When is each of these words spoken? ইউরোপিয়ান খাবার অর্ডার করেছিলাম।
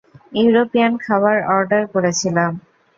ইউরোপিয়ান 0.35 0.93
খাবার 1.05 1.37
অর্ডার 1.55 1.83
করেছিলাম। 1.93 2.51